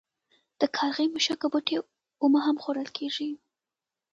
د 0.59 0.61
کارغي 0.77 1.05
مښوکه 1.13 1.47
بوټی 1.51 1.75
اومه 2.21 2.39
هم 2.45 2.55
خوړل 2.63 2.89
کیږي. 2.97 3.29